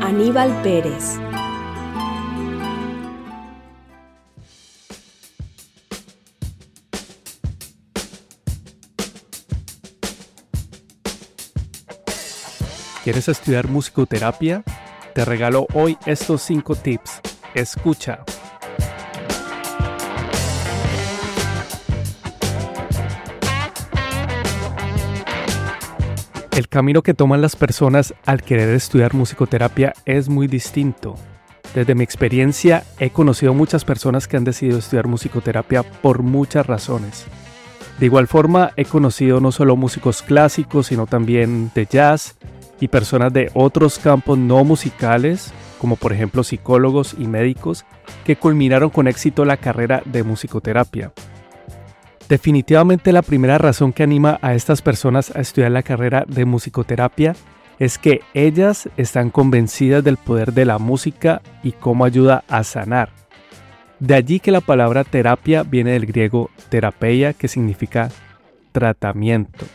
Aníbal 0.00 0.50
Pérez. 0.62 1.18
¿Quieres 13.04 13.28
estudiar 13.28 13.68
musicoterapia? 13.68 14.62
Te 15.14 15.24
regalo 15.24 15.66
hoy 15.74 15.98
estos 16.06 16.42
5 16.42 16.76
tips. 16.76 17.20
Escucha. 17.54 18.24
El 26.60 26.68
camino 26.68 27.00
que 27.00 27.14
toman 27.14 27.40
las 27.40 27.56
personas 27.56 28.12
al 28.26 28.42
querer 28.42 28.68
estudiar 28.68 29.14
musicoterapia 29.14 29.94
es 30.04 30.28
muy 30.28 30.46
distinto. 30.46 31.14
Desde 31.74 31.94
mi 31.94 32.04
experiencia 32.04 32.84
he 32.98 33.08
conocido 33.08 33.54
muchas 33.54 33.86
personas 33.86 34.28
que 34.28 34.36
han 34.36 34.44
decidido 34.44 34.76
estudiar 34.76 35.06
musicoterapia 35.06 35.82
por 35.82 36.22
muchas 36.22 36.66
razones. 36.66 37.24
De 37.98 38.04
igual 38.04 38.26
forma 38.26 38.72
he 38.76 38.84
conocido 38.84 39.40
no 39.40 39.52
solo 39.52 39.74
músicos 39.74 40.20
clásicos, 40.20 40.88
sino 40.88 41.06
también 41.06 41.70
de 41.74 41.86
jazz 41.86 42.36
y 42.78 42.88
personas 42.88 43.32
de 43.32 43.50
otros 43.54 43.98
campos 43.98 44.36
no 44.36 44.62
musicales, 44.62 45.54
como 45.80 45.96
por 45.96 46.12
ejemplo 46.12 46.44
psicólogos 46.44 47.16
y 47.18 47.26
médicos, 47.26 47.86
que 48.26 48.36
culminaron 48.36 48.90
con 48.90 49.08
éxito 49.08 49.46
la 49.46 49.56
carrera 49.56 50.02
de 50.04 50.24
musicoterapia. 50.24 51.10
Definitivamente 52.30 53.10
la 53.10 53.22
primera 53.22 53.58
razón 53.58 53.92
que 53.92 54.04
anima 54.04 54.38
a 54.40 54.54
estas 54.54 54.82
personas 54.82 55.34
a 55.34 55.40
estudiar 55.40 55.72
la 55.72 55.82
carrera 55.82 56.24
de 56.28 56.44
musicoterapia 56.44 57.34
es 57.80 57.98
que 57.98 58.20
ellas 58.34 58.88
están 58.96 59.30
convencidas 59.30 60.04
del 60.04 60.16
poder 60.16 60.52
de 60.52 60.64
la 60.64 60.78
música 60.78 61.42
y 61.64 61.72
cómo 61.72 62.04
ayuda 62.04 62.44
a 62.46 62.62
sanar. 62.62 63.10
De 63.98 64.14
allí 64.14 64.38
que 64.38 64.52
la 64.52 64.60
palabra 64.60 65.02
terapia 65.02 65.64
viene 65.64 65.90
del 65.90 66.06
griego 66.06 66.50
terapeia, 66.68 67.32
que 67.32 67.48
significa 67.48 68.10
tratamiento. 68.70 69.66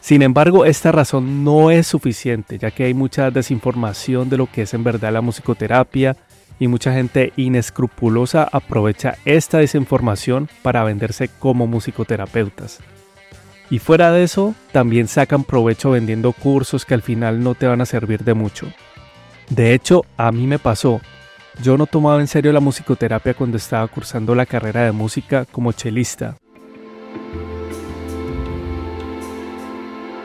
Sin 0.00 0.22
embargo, 0.22 0.64
esta 0.64 0.90
razón 0.90 1.44
no 1.44 1.70
es 1.70 1.86
suficiente, 1.86 2.56
ya 2.56 2.70
que 2.70 2.84
hay 2.84 2.94
mucha 2.94 3.30
desinformación 3.30 4.30
de 4.30 4.38
lo 4.38 4.50
que 4.50 4.62
es 4.62 4.72
en 4.72 4.84
verdad 4.84 5.12
la 5.12 5.20
musicoterapia 5.20 6.16
y 6.58 6.68
mucha 6.68 6.92
gente 6.92 7.32
inescrupulosa 7.36 8.48
aprovecha 8.50 9.16
esta 9.24 9.58
desinformación 9.58 10.48
para 10.62 10.84
venderse 10.84 11.28
como 11.28 11.66
musicoterapeutas. 11.66 12.80
Y 13.70 13.78
fuera 13.80 14.12
de 14.12 14.22
eso, 14.22 14.54
también 14.72 15.08
sacan 15.08 15.44
provecho 15.44 15.90
vendiendo 15.90 16.32
cursos 16.32 16.84
que 16.84 16.94
al 16.94 17.02
final 17.02 17.42
no 17.42 17.54
te 17.54 17.66
van 17.66 17.80
a 17.80 17.86
servir 17.86 18.22
de 18.22 18.34
mucho. 18.34 18.72
De 19.50 19.74
hecho, 19.74 20.04
a 20.16 20.30
mí 20.32 20.46
me 20.46 20.58
pasó. 20.58 21.00
Yo 21.62 21.76
no 21.76 21.86
tomaba 21.86 22.20
en 22.20 22.28
serio 22.28 22.52
la 22.52 22.60
musicoterapia 22.60 23.34
cuando 23.34 23.56
estaba 23.56 23.86
cursando 23.88 24.34
la 24.34 24.46
carrera 24.46 24.84
de 24.84 24.92
música 24.92 25.46
como 25.46 25.72
chelista. 25.72 26.36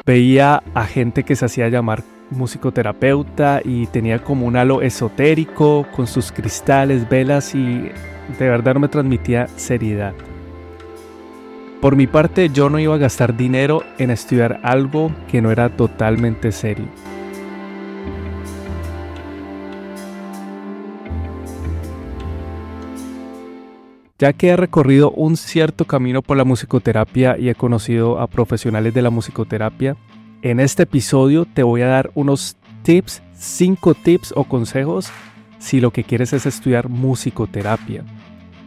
Veía 0.05 0.61
a 0.73 0.85
gente 0.85 1.23
que 1.23 1.35
se 1.35 1.45
hacía 1.45 1.69
llamar 1.69 2.03
musicoterapeuta 2.31 3.61
y 3.63 3.87
tenía 3.87 4.23
como 4.23 4.45
un 4.47 4.55
halo 4.55 4.81
esotérico 4.81 5.85
con 5.95 6.07
sus 6.07 6.31
cristales, 6.31 7.07
velas 7.07 7.53
y 7.53 7.91
de 8.39 8.49
verdad 8.49 8.75
me 8.75 8.87
transmitía 8.87 9.47
seriedad. 9.55 10.13
Por 11.81 11.95
mi 11.95 12.07
parte 12.07 12.49
yo 12.49 12.69
no 12.69 12.79
iba 12.79 12.95
a 12.95 12.99
gastar 12.99 13.35
dinero 13.35 13.83
en 13.97 14.11
estudiar 14.11 14.59
algo 14.63 15.11
que 15.27 15.41
no 15.41 15.51
era 15.51 15.75
totalmente 15.75 16.51
serio. 16.51 16.85
Ya 24.19 24.33
que 24.33 24.49
he 24.49 24.55
recorrido 24.55 25.09
un 25.09 25.35
cierto 25.35 25.85
camino 25.85 26.21
por 26.21 26.37
la 26.37 26.43
musicoterapia 26.43 27.39
y 27.39 27.49
he 27.49 27.55
conocido 27.55 28.19
a 28.19 28.27
profesionales 28.27 28.93
de 28.93 29.01
la 29.01 29.09
musicoterapia, 29.09 29.97
en 30.41 30.59
este 30.59 30.83
episodio 30.83 31.45
te 31.45 31.63
voy 31.63 31.81
a 31.81 31.87
dar 31.87 32.11
unos 32.15 32.55
tips, 32.83 33.21
5 33.37 33.93
tips 33.93 34.33
o 34.35 34.43
consejos 34.45 35.09
si 35.59 35.79
lo 35.79 35.91
que 35.91 36.03
quieres 36.03 36.33
es 36.33 36.45
estudiar 36.45 36.89
musicoterapia. 36.89 38.03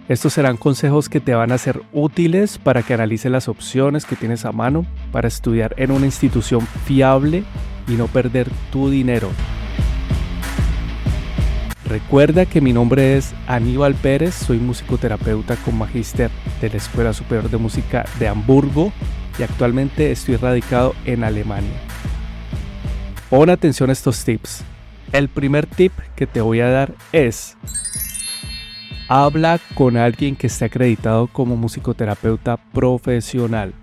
Estos 0.08 0.34
serán 0.34 0.56
consejos 0.56 1.08
que 1.08 1.20
te 1.20 1.34
van 1.34 1.50
a 1.50 1.58
ser 1.58 1.82
útiles 1.92 2.58
para 2.58 2.82
que 2.82 2.94
analices 2.94 3.32
las 3.32 3.48
opciones 3.48 4.04
que 4.04 4.16
tienes 4.16 4.44
a 4.44 4.52
mano 4.52 4.86
para 5.10 5.28
estudiar 5.28 5.74
en 5.78 5.90
una 5.90 6.06
institución 6.06 6.60
fiable 6.84 7.42
y 7.88 7.92
no 7.92 8.06
perder 8.06 8.48
tu 8.70 8.90
dinero. 8.90 9.30
Recuerda 11.86 12.46
que 12.46 12.60
mi 12.60 12.72
nombre 12.72 13.16
es 13.16 13.34
Aníbal 13.46 13.94
Pérez, 13.94 14.34
soy 14.34 14.58
musicoterapeuta 14.58 15.56
con 15.56 15.76
magíster 15.78 16.30
de 16.60 16.70
la 16.70 16.76
Escuela 16.76 17.12
Superior 17.12 17.50
de 17.50 17.56
Música 17.56 18.04
de 18.18 18.28
Hamburgo 18.28 18.92
y 19.38 19.42
actualmente 19.42 20.10
estoy 20.10 20.36
radicado 20.36 20.94
en 21.04 21.24
Alemania. 21.24 21.80
Pon 23.30 23.50
atención 23.50 23.90
a 23.90 23.92
estos 23.92 24.24
tips. 24.24 24.62
El 25.12 25.28
primer 25.28 25.66
tip 25.66 25.92
que 26.16 26.26
te 26.26 26.40
voy 26.40 26.60
a 26.60 26.68
dar 26.68 26.94
es 27.12 27.56
habla 29.08 29.60
con 29.74 29.96
alguien 29.96 30.36
que 30.36 30.46
esté 30.46 30.66
acreditado 30.66 31.26
como 31.26 31.56
musicoterapeuta 31.56 32.56
profesional. 32.56 33.74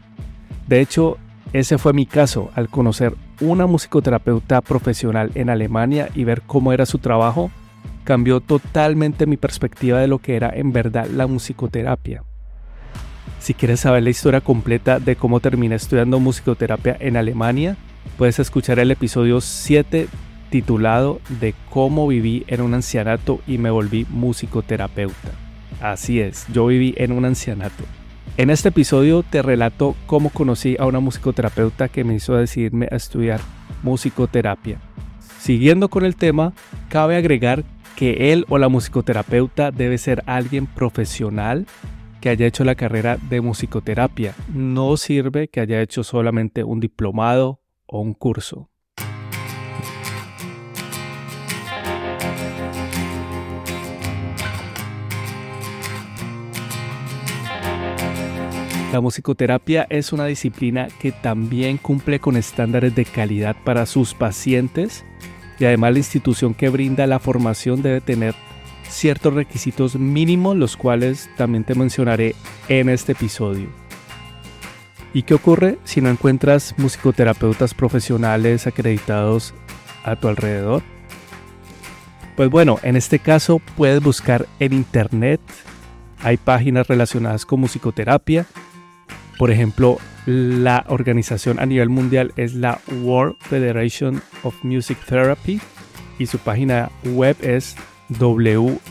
De 0.68 0.82
hecho, 0.82 1.18
ese 1.54 1.78
fue 1.78 1.94
mi 1.94 2.06
caso 2.06 2.50
al 2.56 2.70
conocer 2.70 3.14
una 3.42 3.66
musicoterapeuta 3.66 4.62
profesional 4.62 5.32
en 5.36 5.50
Alemania 5.50 6.10
y 6.16 6.24
ver 6.24 6.42
cómo 6.44 6.72
era 6.74 6.86
su 6.86 7.00
trabajo, 7.00 7.52
cambió 8.04 8.40
totalmente 8.40 9.26
mi 9.26 9.38
perspectiva 9.38 10.00
de 10.00 10.08
lo 10.08 10.20
que 10.20 10.36
era 10.36 10.50
en 10.54 10.72
verdad 10.72 11.08
la 11.08 11.28
musicoterapia. 11.28 12.24
Si 13.42 13.56
quieres 13.56 13.80
saber 13.80 14.04
la 14.04 14.12
historia 14.12 14.40
completa 14.40 15.00
de 15.00 15.16
cómo 15.16 15.40
terminé 15.40 15.74
estudiando 15.74 16.20
musicoterapia 16.20 16.96
en 17.00 17.18
Alemania, 17.18 17.76
puedes 18.16 18.38
escuchar 18.38 18.78
el 18.78 18.92
episodio 18.92 19.42
7 19.42 20.08
titulado 20.52 21.20
de 21.40 21.56
cómo 21.72 22.08
viví 22.08 22.44
en 22.46 22.62
un 22.62 22.76
ancianato 22.76 23.42
y 23.48 23.58
me 23.58 23.72
volví 23.72 24.06
musicoterapeuta. 24.12 25.32
Así 25.82 26.20
es, 26.20 26.46
yo 26.54 26.68
viví 26.68 26.94
en 26.98 27.12
un 27.12 27.26
ancianato. 27.26 27.84
En 28.38 28.52
este 28.52 28.70
episodio 28.70 29.24
te 29.24 29.42
relato 29.42 29.96
cómo 30.06 30.30
conocí 30.30 30.78
a 30.80 30.86
una 30.86 31.00
musicoterapeuta 31.00 31.90
que 31.90 32.04
me 32.04 32.14
hizo 32.14 32.36
decidirme 32.36 32.90
a 32.92 32.96
estudiar 32.96 33.40
musicoterapia. 33.82 34.78
Siguiendo 35.40 35.90
con 35.90 36.06
el 36.06 36.16
tema, 36.16 36.54
cabe 36.90 37.16
agregar 37.16 37.64
que 37.96 38.34
él 38.34 38.46
o 38.50 38.60
la 38.60 38.70
musicoterapeuta 38.70 39.72
debe 39.72 39.98
ser 39.98 40.22
alguien 40.28 40.68
profesional 40.68 41.66
que 42.22 42.30
haya 42.30 42.46
hecho 42.46 42.64
la 42.64 42.76
carrera 42.76 43.18
de 43.18 43.42
musicoterapia. 43.42 44.36
No 44.54 44.96
sirve 44.96 45.48
que 45.50 45.60
haya 45.60 45.82
hecho 45.82 46.04
solamente 46.04 46.64
un 46.64 46.80
diplomado 46.80 47.62
o 47.88 48.00
un 48.00 48.14
curso. 48.14 48.70
La 58.94 59.00
musicoterapia 59.00 59.88
es 59.90 60.12
una 60.12 60.26
disciplina 60.26 60.90
que 61.00 61.14
también 61.14 61.78
cumple 61.78 62.20
con 62.20 62.36
estándares 62.36 62.94
de 62.94 63.06
calidad 63.06 63.56
para 63.64 63.86
sus 63.86 64.14
pacientes 64.14 65.06
y 65.60 65.66
además 65.66 65.94
la 65.94 66.00
institución 66.00 66.54
que 66.54 66.68
brinda 66.68 67.08
la 67.08 67.20
formación 67.20 67.82
debe 67.82 68.02
tener 68.02 68.36
ciertos 68.92 69.34
requisitos 69.34 69.96
mínimos, 69.96 70.56
los 70.56 70.78
cuales 70.78 71.30
también 71.38 71.64
te 71.64 71.76
mencionaré 71.76 72.36
en 72.68 72.90
este 72.90 73.14
episodio. 73.14 73.70
¿Y 75.14 75.24
qué 75.24 75.34
ocurre 75.34 75.78
si 75.84 76.02
no 76.02 76.10
encuentras 76.10 76.76
musicoterapeutas 76.78 77.74
profesionales 77.74 78.68
acreditados 78.68 79.54
a 80.04 80.16
tu 80.16 80.28
alrededor? 80.28 80.84
Pues 82.36 82.50
bueno, 82.50 82.80
en 82.82 82.96
este 82.96 83.20
caso 83.20 83.62
puedes 83.76 84.02
buscar 84.02 84.48
en 84.60 84.74
internet. 84.74 85.42
Hay 86.24 86.38
páginas 86.38 86.88
relacionadas 86.88 87.46
con 87.46 87.60
musicoterapia. 87.60 88.46
Por 89.38 89.52
ejemplo, 89.52 89.98
la 90.26 90.86
organización 90.88 91.60
a 91.60 91.66
nivel 91.66 91.90
mundial 91.90 92.32
es 92.38 92.54
la 92.54 92.80
World 93.02 93.36
Federation 93.42 94.22
of 94.44 94.56
Music 94.64 94.98
Therapy 95.06 95.60
y 96.20 96.28
su 96.28 96.38
página 96.38 96.90
web 97.04 97.36
es 97.42 97.76
wfmt.info. 98.20 98.82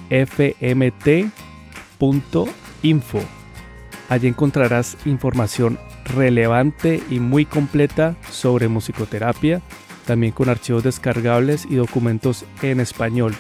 Allí 4.09 4.27
encontrarás 4.27 4.97
información 5.05 5.79
relevante 6.05 7.03
y 7.11 7.21
muy 7.21 7.45
completa 7.45 8.17
sobre 8.31 8.69
musicoterapia, 8.69 9.63
también 10.07 10.33
con 10.33 10.49
archivos 10.49 10.83
descargables 10.83 11.67
y 11.71 11.77
documentos 11.77 12.45
en 12.63 12.81
español. 12.81 13.35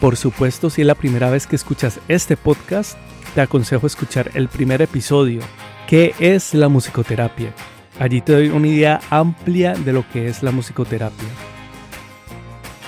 Por 0.00 0.16
supuesto, 0.16 0.70
si 0.70 0.80
es 0.80 0.86
la 0.86 0.94
primera 0.94 1.30
vez 1.30 1.46
que 1.46 1.56
escuchas 1.56 2.00
este 2.08 2.36
podcast, 2.36 2.98
te 3.34 3.42
aconsejo 3.42 3.86
escuchar 3.86 4.30
el 4.34 4.48
primer 4.48 4.82
episodio, 4.82 5.42
¿Qué 5.90 6.14
es 6.20 6.54
la 6.54 6.68
musicoterapia? 6.68 7.52
Allí 7.98 8.20
te 8.20 8.32
doy 8.32 8.48
una 8.48 8.68
idea 8.68 9.00
amplia 9.10 9.74
de 9.74 9.92
lo 9.92 10.08
que 10.08 10.28
es 10.28 10.40
la 10.40 10.52
musicoterapia. 10.52 11.26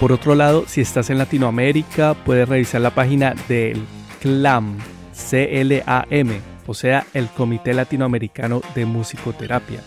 Por 0.03 0.11
otro 0.11 0.35
lado, 0.35 0.65
si 0.67 0.81
estás 0.81 1.11
en 1.11 1.19
Latinoamérica, 1.19 2.15
puedes 2.15 2.49
revisar 2.49 2.81
la 2.81 2.91
página 2.91 3.37
del 3.47 3.81
CLAM, 4.21 4.79
C-L-A-M, 5.13 6.41
o 6.67 6.75
sea, 6.75 7.07
el 7.15 7.29
Comité 7.29 7.73
Latinoamericano 7.73 8.63
de 8.75 8.85
Musicoterapia. 8.85 9.79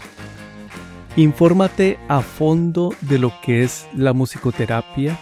Infórmate 1.17 1.99
a 2.07 2.21
fondo 2.21 2.95
de 3.01 3.19
lo 3.19 3.33
que 3.41 3.63
es 3.63 3.89
la 3.93 4.13
musicoterapia. 4.13 5.19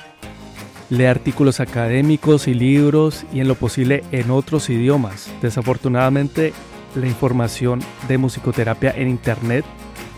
Lee 0.92 1.06
artículos 1.06 1.60
académicos 1.60 2.48
y 2.48 2.54
libros 2.54 3.26
y 3.34 3.40
en 3.40 3.48
lo 3.48 3.56
posible 3.56 4.04
en 4.12 4.30
otros 4.30 4.70
idiomas. 4.70 5.28
Desafortunadamente, 5.42 6.54
la 6.94 7.08
información 7.08 7.80
de 8.08 8.20
musicoterapia 8.20 8.94
en 8.96 9.10
Internet 9.10 9.66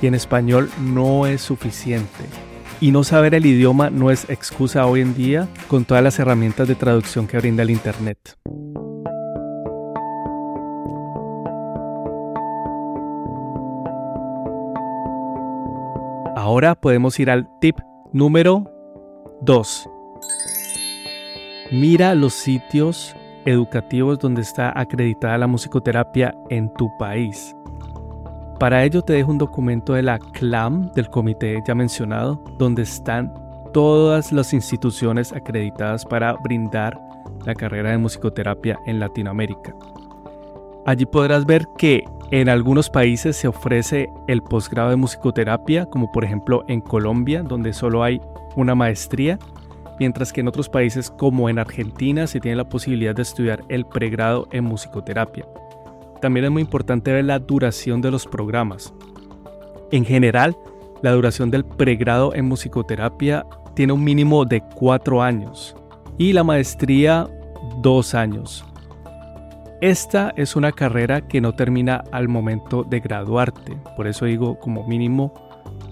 y 0.02 0.08
en 0.08 0.16
español 0.16 0.70
no 0.82 1.28
es 1.28 1.40
suficiente. 1.40 2.45
Y 2.82 2.92
no 2.92 3.04
saber 3.04 3.34
el 3.34 3.46
idioma 3.46 3.90
no 3.90 4.12
es 4.12 4.30
excusa 4.30 4.86
hoy 4.86 5.02
en 5.02 5.16
día 5.16 5.48
con 5.68 5.86
todas 5.86 6.04
las 6.04 6.20
herramientas 6.20 6.68
de 6.68 6.76
traducción 6.76 7.26
que 7.26 7.38
brinda 7.38 7.64
el 7.64 7.70
Internet. 7.70 8.38
Ahora 16.36 16.76
podemos 16.76 17.20
ir 17.20 17.32
al 17.32 17.48
tip 17.60 17.80
número 18.14 18.72
2. 19.42 19.90
Mira 21.72 22.14
los 22.14 22.34
sitios 22.34 23.16
educativos 23.46 24.20
donde 24.20 24.42
está 24.42 24.78
acreditada 24.80 25.38
la 25.38 25.48
musicoterapia 25.48 26.36
en 26.50 26.72
tu 26.74 26.90
país. 27.00 27.56
Para 28.66 28.84
ello 28.84 29.04
te 29.04 29.14
dejo 29.14 29.30
un 29.30 29.38
documento 29.38 29.94
de 29.94 30.02
la 30.02 30.18
CLAM, 30.18 30.92
del 30.94 31.08
comité 31.08 31.62
ya 31.68 31.76
mencionado, 31.76 32.44
donde 32.58 32.82
están 32.82 33.32
todas 33.72 34.32
las 34.32 34.54
instituciones 34.54 35.34
acreditadas 35.34 36.04
para 36.04 36.34
brindar 36.34 37.00
la 37.46 37.54
carrera 37.54 37.92
de 37.92 38.00
musicoterapia 38.00 38.80
en 38.88 39.00
Latinoamérica. 39.00 39.76
Allí 40.88 41.06
podrás 41.06 41.46
ver 41.46 41.68
que 41.78 42.06
en 42.32 42.50
algunos 42.50 42.90
países 42.90 43.38
se 43.38 43.48
ofrece 43.48 44.10
el 44.28 44.42
posgrado 44.42 44.90
de 44.90 44.96
musicoterapia, 44.96 45.86
como 45.86 46.12
por 46.12 46.26
ejemplo 46.26 46.66
en 46.68 46.82
Colombia, 46.82 47.44
donde 47.44 47.72
solo 47.72 48.02
hay 48.02 48.20
una 48.56 48.74
maestría, 48.74 49.38
mientras 50.00 50.34
que 50.34 50.42
en 50.42 50.48
otros 50.48 50.70
países 50.70 51.12
como 51.12 51.50
en 51.50 51.60
Argentina 51.60 52.26
se 52.26 52.40
tiene 52.40 52.58
la 52.58 52.68
posibilidad 52.68 53.14
de 53.14 53.22
estudiar 53.22 53.64
el 53.70 53.86
pregrado 53.86 54.48
en 54.50 54.64
musicoterapia. 54.64 55.46
También 56.22 56.46
es 56.46 56.52
muy 56.52 56.62
importante 56.62 57.12
ver 57.12 57.26
la 57.26 57.40
duración 57.40 58.02
de 58.02 58.12
los 58.12 58.26
programas. 58.26 58.94
En 59.92 60.06
general, 60.06 60.58
la 61.02 61.12
duración 61.12 61.52
del 61.52 61.66
pregrado 61.66 62.34
en 62.34 62.46
musicoterapia 62.46 63.46
tiene 63.76 63.94
un 63.94 64.04
mínimo 64.04 64.46
de 64.46 64.62
cuatro 64.76 65.22
años 65.22 65.76
y 66.18 66.34
la 66.34 66.44
maestría 66.44 67.28
dos 67.82 68.16
años. 68.16 68.66
Esta 69.82 70.34
es 70.38 70.56
una 70.56 70.72
carrera 70.72 71.22
que 71.28 71.42
no 71.42 71.54
termina 71.54 72.04
al 72.12 72.28
momento 72.28 72.84
de 72.84 73.02
graduarte, 73.02 73.78
por 73.96 74.08
eso 74.08 74.26
digo 74.26 74.58
como 74.58 74.88
mínimo 74.88 75.34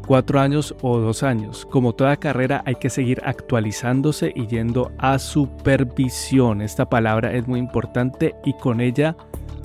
cuatro 0.07 0.39
años 0.39 0.75
o 0.81 0.99
dos 0.99 1.23
años. 1.23 1.65
Como 1.69 1.93
toda 1.93 2.17
carrera 2.17 2.63
hay 2.65 2.75
que 2.75 2.89
seguir 2.89 3.21
actualizándose 3.25 4.31
y 4.35 4.47
yendo 4.47 4.91
a 4.97 5.19
supervisión. 5.19 6.61
Esta 6.61 6.89
palabra 6.89 7.33
es 7.33 7.47
muy 7.47 7.59
importante 7.59 8.35
y 8.43 8.53
con 8.53 8.81
ella 8.81 9.15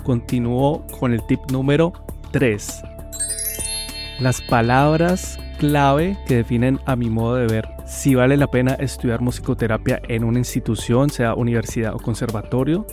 continúo 0.08 0.86
con 0.98 1.12
el 1.12 1.22
tip 1.26 1.38
número 1.52 1.92
3. 2.30 2.82
Las 4.20 4.40
palabras 4.40 5.38
clave 5.58 6.16
que 6.26 6.36
definen 6.36 6.80
a 6.86 6.96
mi 6.96 7.10
modo 7.10 7.34
de 7.34 7.46
ver 7.46 7.68
si 7.84 8.14
vale 8.14 8.38
la 8.38 8.46
pena 8.46 8.72
estudiar 8.72 9.20
musicoterapia 9.20 10.00
en 10.08 10.24
una 10.24 10.38
institución, 10.38 11.10
sea 11.10 11.34
universidad 11.34 11.94
o 11.94 11.98
conservatorio, 11.98 12.86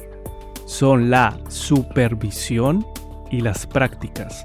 son 0.66 1.10
la 1.10 1.40
supervisión 1.48 2.86
y 3.32 3.40
las 3.40 3.66
prácticas. 3.66 4.44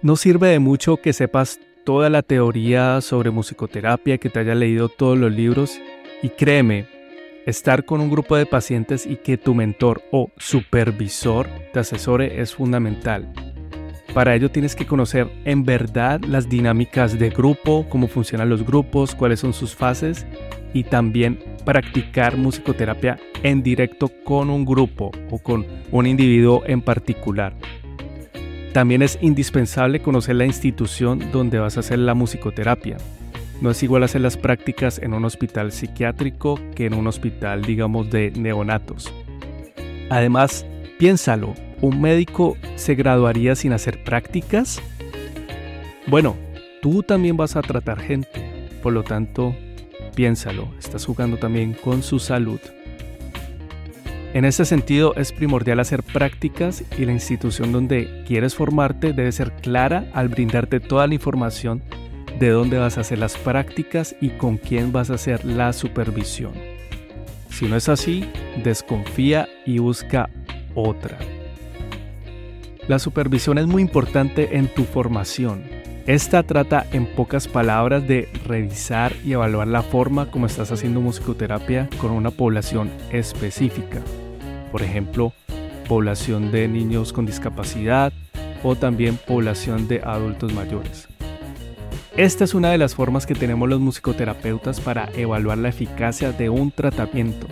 No 0.00 0.16
sirve 0.16 0.48
de 0.48 0.58
mucho 0.58 0.96
que 0.96 1.12
sepas 1.12 1.60
toda 1.84 2.10
la 2.10 2.22
teoría 2.22 3.00
sobre 3.00 3.30
musicoterapia, 3.30 4.18
que 4.18 4.28
te 4.28 4.40
haya 4.40 4.56
leído 4.56 4.88
todos 4.88 5.16
los 5.16 5.30
libros 5.30 5.80
y 6.22 6.30
créeme, 6.30 6.86
estar 7.46 7.84
con 7.84 8.00
un 8.00 8.10
grupo 8.10 8.36
de 8.36 8.46
pacientes 8.46 9.06
y 9.06 9.16
que 9.16 9.36
tu 9.36 9.54
mentor 9.54 10.02
o 10.10 10.30
supervisor 10.38 11.48
te 11.72 11.80
asesore 11.80 12.40
es 12.40 12.54
fundamental. 12.54 13.32
Para 14.14 14.34
ello 14.34 14.50
tienes 14.50 14.76
que 14.76 14.86
conocer 14.86 15.28
en 15.44 15.64
verdad 15.64 16.20
las 16.26 16.48
dinámicas 16.48 17.18
de 17.18 17.30
grupo, 17.30 17.86
cómo 17.88 18.08
funcionan 18.08 18.50
los 18.50 18.64
grupos, 18.64 19.14
cuáles 19.14 19.40
son 19.40 19.54
sus 19.54 19.74
fases 19.74 20.26
y 20.74 20.84
también 20.84 21.38
practicar 21.64 22.36
musicoterapia 22.36 23.18
en 23.42 23.62
directo 23.62 24.10
con 24.24 24.50
un 24.50 24.64
grupo 24.64 25.10
o 25.30 25.38
con 25.38 25.66
un 25.90 26.06
individuo 26.06 26.62
en 26.66 26.82
particular. 26.82 27.54
También 28.72 29.02
es 29.02 29.18
indispensable 29.20 30.00
conocer 30.00 30.36
la 30.36 30.46
institución 30.46 31.30
donde 31.32 31.58
vas 31.58 31.76
a 31.76 31.80
hacer 31.80 31.98
la 31.98 32.14
musicoterapia. 32.14 32.96
No 33.62 33.70
es 33.70 33.80
igual 33.84 34.02
hacer 34.02 34.22
las 34.22 34.36
prácticas 34.36 34.98
en 34.98 35.14
un 35.14 35.24
hospital 35.24 35.70
psiquiátrico 35.70 36.58
que 36.74 36.86
en 36.86 36.94
un 36.94 37.06
hospital, 37.06 37.62
digamos, 37.62 38.10
de 38.10 38.32
neonatos. 38.32 39.14
Además, 40.10 40.66
piénsalo, 40.98 41.54
¿un 41.80 42.00
médico 42.00 42.56
se 42.74 42.96
graduaría 42.96 43.54
sin 43.54 43.72
hacer 43.72 44.02
prácticas? 44.02 44.82
Bueno, 46.08 46.34
tú 46.82 47.04
también 47.04 47.36
vas 47.36 47.54
a 47.54 47.62
tratar 47.62 48.00
gente, 48.00 48.68
por 48.82 48.92
lo 48.94 49.04
tanto, 49.04 49.54
piénsalo, 50.16 50.66
estás 50.76 51.06
jugando 51.06 51.36
también 51.36 51.74
con 51.74 52.02
su 52.02 52.18
salud. 52.18 52.58
En 54.34 54.44
ese 54.44 54.64
sentido 54.64 55.14
es 55.14 55.30
primordial 55.30 55.78
hacer 55.78 56.02
prácticas 56.02 56.82
y 56.98 57.04
la 57.04 57.12
institución 57.12 57.70
donde 57.70 58.24
quieres 58.26 58.56
formarte 58.56 59.12
debe 59.12 59.30
ser 59.30 59.52
clara 59.52 60.10
al 60.14 60.28
brindarte 60.28 60.80
toda 60.80 61.06
la 61.06 61.14
información 61.14 61.80
de 62.42 62.50
dónde 62.50 62.76
vas 62.76 62.98
a 62.98 63.02
hacer 63.02 63.20
las 63.20 63.36
prácticas 63.36 64.16
y 64.20 64.30
con 64.30 64.56
quién 64.56 64.90
vas 64.90 65.10
a 65.10 65.14
hacer 65.14 65.44
la 65.44 65.72
supervisión. 65.72 66.50
Si 67.50 67.66
no 67.66 67.76
es 67.76 67.88
así, 67.88 68.28
desconfía 68.64 69.48
y 69.64 69.78
busca 69.78 70.28
otra. 70.74 71.18
La 72.88 72.98
supervisión 72.98 73.58
es 73.58 73.68
muy 73.68 73.80
importante 73.80 74.56
en 74.56 74.66
tu 74.66 74.82
formación. 74.82 75.62
Esta 76.08 76.42
trata 76.42 76.84
en 76.90 77.06
pocas 77.06 77.46
palabras 77.46 78.08
de 78.08 78.28
revisar 78.44 79.12
y 79.24 79.34
evaluar 79.34 79.68
la 79.68 79.84
forma 79.84 80.28
como 80.28 80.46
estás 80.46 80.72
haciendo 80.72 81.00
musicoterapia 81.00 81.88
con 81.98 82.10
una 82.10 82.32
población 82.32 82.90
específica. 83.12 84.02
Por 84.72 84.82
ejemplo, 84.82 85.32
población 85.88 86.50
de 86.50 86.66
niños 86.66 87.12
con 87.12 87.24
discapacidad 87.24 88.12
o 88.64 88.74
también 88.74 89.16
población 89.28 89.86
de 89.86 90.00
adultos 90.00 90.52
mayores. 90.52 91.06
Esta 92.16 92.44
es 92.44 92.52
una 92.52 92.70
de 92.70 92.76
las 92.76 92.94
formas 92.94 93.24
que 93.24 93.34
tenemos 93.34 93.70
los 93.70 93.80
musicoterapeutas 93.80 94.80
para 94.80 95.08
evaluar 95.14 95.56
la 95.56 95.70
eficacia 95.70 96.30
de 96.30 96.50
un 96.50 96.70
tratamiento. 96.70 97.46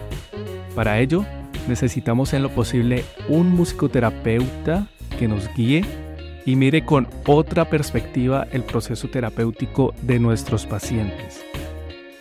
Para 0.74 1.00
ello, 1.00 1.24
necesitamos 1.66 2.34
en 2.34 2.42
lo 2.42 2.50
posible 2.50 3.04
un 3.30 3.48
musicoterapeuta 3.48 4.86
que 5.18 5.28
nos 5.28 5.48
guíe 5.54 5.82
y 6.44 6.56
mire 6.56 6.84
con 6.84 7.08
otra 7.26 7.70
perspectiva 7.70 8.46
el 8.52 8.62
proceso 8.62 9.08
terapéutico 9.08 9.94
de 10.02 10.18
nuestros 10.18 10.66
pacientes. 10.66 11.42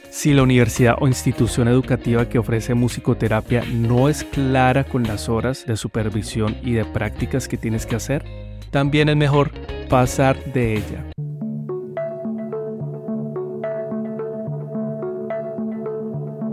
Si 0.09 0.33
la 0.33 0.43
universidad 0.43 0.95
o 0.99 1.07
institución 1.07 1.67
educativa 1.67 2.29
que 2.29 2.39
ofrece 2.39 2.73
musicoterapia 2.73 3.65
no 3.69 4.07
es 4.07 4.23
clara 4.23 4.85
con 4.85 5.03
las 5.03 5.27
horas 5.27 5.65
de 5.65 5.75
supervisión 5.75 6.55
y 6.63 6.71
de 6.71 6.85
prácticas 6.85 7.49
que 7.49 7.57
tienes 7.57 7.85
que 7.85 7.97
hacer, 7.97 8.23
también 8.71 9.09
es 9.09 9.17
mejor 9.17 9.51
pasar 9.89 10.41
de 10.53 10.77
ella. 10.77 11.18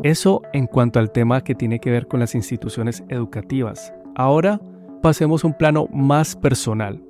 Eso 0.07 0.41
en 0.53 0.69
cuanto 0.69 1.01
al 1.01 1.11
tema 1.11 1.41
que 1.41 1.57
tiene 1.57 1.81
que 1.81 1.91
ver 1.91 2.07
con 2.07 2.21
las 2.21 2.37
instituciones 2.37 3.03
educativas. 3.09 3.93
Ahora 4.15 4.61
pasemos 5.03 5.43
a 5.43 5.49
un 5.49 5.55
plano 5.55 5.89
más 5.93 6.37
personal. 6.37 7.03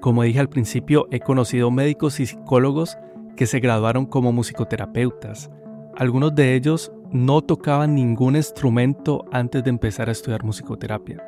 Como 0.00 0.24
dije 0.24 0.40
al 0.40 0.48
principio, 0.48 1.06
he 1.12 1.20
conocido 1.20 1.70
médicos 1.70 2.18
y 2.18 2.26
psicólogos 2.26 2.98
que 3.36 3.46
se 3.46 3.60
graduaron 3.60 4.04
como 4.04 4.32
musicoterapeutas. 4.32 5.48
Algunos 5.96 6.34
de 6.34 6.56
ellos 6.56 6.90
no 7.12 7.40
tocaban 7.40 7.94
ningún 7.94 8.34
instrumento 8.34 9.24
antes 9.30 9.62
de 9.62 9.70
empezar 9.70 10.08
a 10.08 10.12
estudiar 10.12 10.42
musicoterapia. 10.42 11.22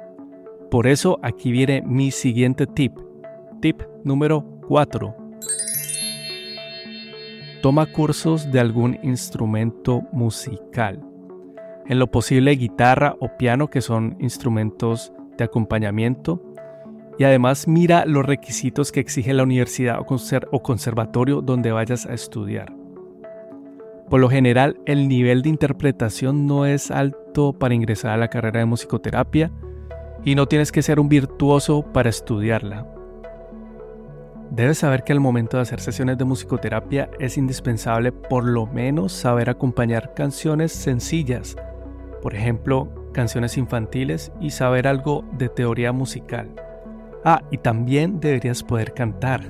Por 0.73 0.89
eso 0.89 1.21
aquí 1.23 1.53
viene 1.53 1.83
mi 1.83 2.11
siguiente 2.11 2.67
tip. 2.67 2.99
Tip 3.61 3.81
número 4.03 4.45
4. 4.67 5.15
Toma 7.63 7.87
cursos 7.87 8.51
de 8.51 8.59
algún 8.59 8.99
instrumento 9.05 10.03
musical. 10.11 11.12
En 11.93 11.99
lo 11.99 12.11
posible 12.11 12.53
guitarra 12.53 13.17
o 13.21 13.37
piano 13.37 13.69
que 13.69 13.83
son 13.83 14.17
instrumentos 14.19 15.13
de 15.37 15.45
acompañamiento. 15.45 16.43
Y 17.19 17.25
además 17.25 17.69
mira 17.69 18.07
los 18.07 18.25
requisitos 18.25 18.93
que 18.93 19.01
exige 19.01 19.35
la 19.35 19.43
universidad 19.43 19.99
o 20.01 20.63
conservatorio 20.63 21.43
donde 21.43 21.71
vayas 21.71 22.07
a 22.07 22.15
estudiar. 22.15 22.75
Por 24.09 24.21
lo 24.21 24.31
general, 24.31 24.81
el 24.87 25.07
nivel 25.07 25.43
de 25.43 25.51
interpretación 25.51 26.47
no 26.47 26.65
es 26.65 26.91
alto 26.91 27.53
para 27.53 27.75
ingresar 27.75 28.13
a 28.13 28.17
la 28.17 28.29
carrera 28.29 28.61
de 28.61 28.65
musicoterapia 28.65 29.53
y 30.25 30.35
no 30.35 30.49
tienes 30.49 30.73
que 30.73 30.81
ser 30.81 30.99
un 30.99 31.11
virtuoso 31.11 31.83
para 31.93 32.09
estudiarla. 32.09 32.87
Debes 34.51 34.79
saber 34.79 35.05
que 35.05 35.13
al 35.13 35.21
momento 35.21 35.59
de 35.59 35.65
hacer 35.65 35.81
sesiones 35.81 36.17
de 36.17 36.25
musicoterapia 36.25 37.11
es 37.21 37.37
indispensable 37.37 38.13
por 38.13 38.45
lo 38.45 38.67
menos 38.67 39.13
saber 39.13 39.51
acompañar 39.51 40.15
canciones 40.15 40.73
sencillas, 40.73 41.55
por 42.23 42.35
ejemplo, 42.35 43.11
canciones 43.13 43.59
infantiles 43.59 44.33
y 44.41 44.51
saber 44.51 44.89
algo 44.89 45.25
de 45.33 45.49
teoría 45.49 45.93
musical. 45.93 46.55
Ah, 47.25 47.43
y 47.51 47.59
también 47.59 48.21
deberías 48.21 48.63
poder 48.63 48.95
cantar. 48.95 49.43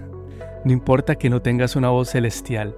No 0.64 0.72
importa 0.72 1.16
que 1.16 1.30
no 1.30 1.42
tengas 1.42 1.76
una 1.76 1.90
voz 1.90 2.10
celestial, 2.10 2.74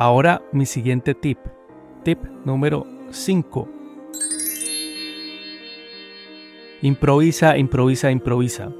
Ahora 0.00 0.42
mi 0.52 0.64
siguiente 0.64 1.12
tip. 1.12 1.38
Tip 2.04 2.22
número 2.44 2.86
5. 3.10 3.68
Improvisa, 6.82 7.58
improvisa, 7.58 8.12
improvisa. 8.12 8.72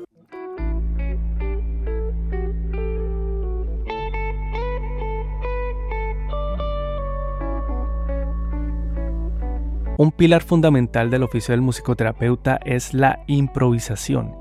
Un 10.01 10.13
pilar 10.13 10.45
fundamental 10.45 11.11
del 11.11 11.25
oficio 11.25 11.51
del 11.51 11.61
musicoterapeuta 11.61 12.61
es 12.65 12.95
la 12.95 13.19
improvisación. 13.27 14.33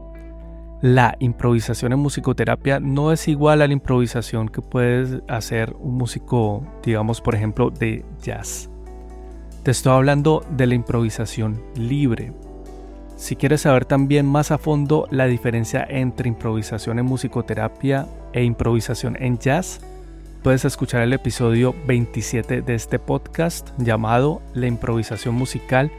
La 0.81 1.15
improvisación 1.17 1.93
en 1.93 1.97
musicoterapia 1.97 2.79
no 2.79 3.11
es 3.11 3.27
igual 3.27 3.63
a 3.63 3.67
la 3.67 3.73
improvisación 3.73 4.49
que 4.49 4.61
puedes 4.61 5.23
hacer 5.27 5.75
un 5.79 5.95
músico, 5.95 6.63
digamos, 6.83 7.21
por 7.21 7.33
ejemplo, 7.33 7.71
de 7.71 8.05
jazz. 8.21 8.69
Te 9.63 9.71
estoy 9.71 9.93
hablando 9.93 10.45
de 10.51 10.67
la 10.67 10.75
improvisación 10.75 11.59
libre. 11.73 12.33
Si 13.15 13.35
quieres 13.35 13.61
saber 13.61 13.85
también 13.85 14.27
más 14.27 14.51
a 14.51 14.59
fondo 14.59 15.07
la 15.09 15.25
diferencia 15.25 15.87
entre 15.89 16.29
improvisación 16.29 16.99
en 16.99 17.07
musicoterapia 17.07 18.05
e 18.31 18.43
improvisación 18.43 19.17
en 19.19 19.39
jazz, 19.39 19.81
puedes 20.43 20.65
escuchar 20.65 21.01
el 21.01 21.13
episodio 21.13 21.75
27 21.85 22.61
de 22.61 22.75
este 22.75 22.99
podcast 22.99 23.69
llamado 23.77 24.41
La 24.53 24.67
improvisación 24.67 25.35
musical, 25.35 25.91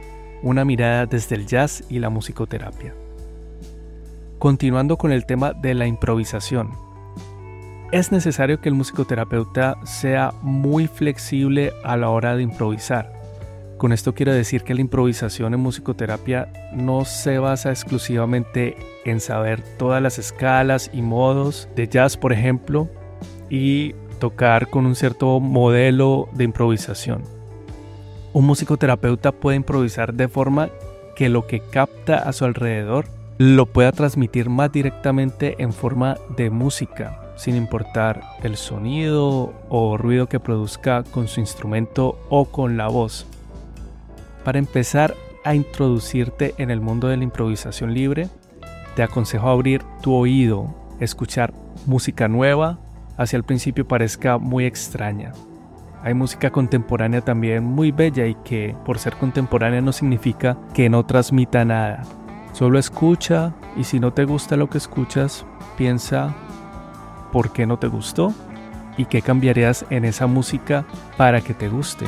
una 0.42 0.64
mirada 0.64 1.07
desde 1.07 1.35
el 1.37 1.47
jazz 1.47 1.85
y 1.88 1.99
la 1.99 2.11
musicoterapia. 2.11 2.95
Continuando 4.38 4.97
con 4.97 5.12
el 5.12 5.26
tema 5.26 5.52
de 5.52 5.75
la 5.75 5.87
improvisación. 5.87 6.71
Es 7.90 8.12
necesario 8.12 8.61
que 8.61 8.68
el 8.68 8.75
musicoterapeuta 8.75 9.78
sea 9.85 10.33
muy 10.42 10.87
flexible 10.87 11.73
a 11.85 11.97
la 11.97 12.11
hora 12.11 12.37
de 12.37 12.42
improvisar. 12.42 13.12
Con 13.78 13.92
esto 13.92 14.14
quiero 14.14 14.33
decir 14.33 14.62
que 14.62 14.75
la 14.75 14.80
improvisación 14.80 15.54
en 15.54 15.61
musicoterapia 15.61 16.52
no 16.75 17.04
se 17.04 17.38
basa 17.38 17.71
exclusivamente 17.71 18.76
en 19.04 19.21
saber 19.21 19.62
todas 19.78 20.02
las 20.02 20.18
escalas 20.18 20.90
y 20.92 21.02
modos 21.02 21.68
de 21.76 21.88
jazz, 21.88 22.16
por 22.16 22.33
ejemplo, 22.33 22.88
y 23.49 23.95
tocar 24.19 24.69
con 24.69 24.87
un 24.87 24.95
cierto 24.95 25.41
modelo 25.41 26.29
de 26.33 26.45
improvisación. 26.45 27.23
Un 28.33 28.47
musicoterapeuta 28.47 29.33
puede 29.33 29.57
improvisar 29.57 30.15
de 30.15 30.29
forma 30.29 30.69
que 31.17 31.29
lo 31.29 31.47
que 31.47 31.61
capta 31.61 32.19
a 32.19 32.33
su 32.33 32.45
alrededor 32.45 33.07
lo 33.39 33.67
pueda 33.67 33.93
transmitir 33.93 34.51
más 34.51 34.71
directamente 34.73 35.57
en 35.59 35.73
forma 35.73 36.17
de 36.37 36.51
música, 36.51 37.21
sin 37.37 37.57
importar 37.57 38.21
el 38.43 38.57
sonido 38.57 39.53
o 39.69 39.97
ruido 39.97 40.29
que 40.29 40.41
produzca 40.41 41.05
con 41.05 41.29
su 41.29 41.41
instrumento 41.41 42.19
o 42.29 42.47
con 42.47 42.77
la 42.77 42.89
voz. 42.89 43.27
Para 44.45 44.59
empezar 44.59 45.15
a 45.45 45.55
introducirte 45.55 46.55
en 46.59 46.71
el 46.71 46.81
mundo 46.81 47.09
de 47.09 47.17
la 47.17 47.25
improvisación 47.25 47.95
libre, 47.95 48.29
te 48.97 49.03
aconsejo 49.03 49.49
abrir 49.49 49.83
tu 50.03 50.15
oído, 50.15 50.75
escuchar 50.99 51.55
música 51.87 52.27
nueva, 52.27 52.79
hacia 53.19 53.37
el 53.37 53.45
principio 53.45 53.87
parezca 53.87 54.39
muy 54.39 54.65
extraña. 54.65 55.33
Hay 56.03 56.15
música 56.15 56.51
contemporánea 56.51 57.21
también 57.21 57.65
muy 57.65 57.91
bella 57.91 58.27
y 58.27 58.37
que 58.37 58.75
por 58.85 58.99
ser 58.99 59.17
contemporánea 59.17 59.81
no 59.81 59.93
significa 59.93 60.57
que 60.73 60.89
no 60.89 61.05
transmita 61.05 61.65
nada. 61.65 62.03
Solo 62.53 62.79
escucha 62.79 63.53
y 63.77 63.85
si 63.85 64.01
no 64.01 64.13
te 64.13 64.25
gusta 64.25 64.57
lo 64.57 64.71
que 64.71 64.79
escuchas, 64.79 65.45
piensa 65.77 66.35
por 67.33 67.53
qué 67.53 67.67
no 67.67 67.79
te 67.79 67.89
gustó 67.89 68.33
y 68.97 69.05
qué 69.05 69.23
cambiarías 69.23 69.85
en 69.91 70.05
esa 70.05 70.27
música 70.27 70.87
para 71.17 71.41
que 71.41 71.53
te 71.55 71.69
guste. 71.69 72.07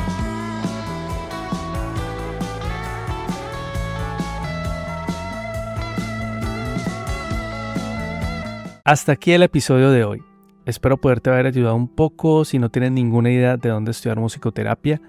Hasta 8.85 9.13
aquí 9.13 9.33
el 9.33 9.43
episodio 9.43 9.91
de 9.91 10.05
hoy. 10.05 10.30
Espero 10.67 10.99
poderte 10.99 11.31
haber 11.31 11.47
ayudado 11.47 11.75
un 11.75 11.89
poco 11.89 12.45
si 12.45 12.59
no 12.59 12.69
tienes 12.71 12.93
ninguna 12.93 13.31
idea 13.31 13.57
de 13.57 13.71
dónde 13.71 13.93
estudiar 13.93 14.21
musicoterapia 14.21 15.01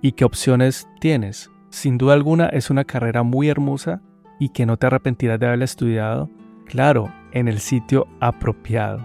y 0.00 0.12
qué 0.12 0.24
opciones 0.24 0.88
tienes. 1.00 1.50
Sin 1.70 1.98
duda 1.98 2.14
alguna 2.14 2.46
es 2.46 2.70
una 2.70 2.84
carrera 2.84 3.22
muy 3.22 3.48
hermosa 3.48 4.00
y 4.38 4.50
que 4.50 4.66
no 4.66 4.76
te 4.76 4.86
arrepentirás 4.86 5.40
de 5.40 5.46
haberla 5.46 5.64
estudiado, 5.64 6.30
claro, 6.66 7.12
en 7.32 7.48
el 7.48 7.58
sitio 7.58 8.06
apropiado. 8.20 9.04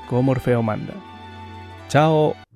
como 0.07 0.33
Orfeo 0.33 0.61
manda. 0.61 0.93
Chao. 1.89 2.46